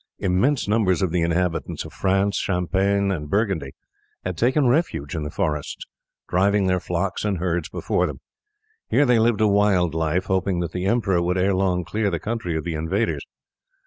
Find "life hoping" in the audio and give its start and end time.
9.93-10.59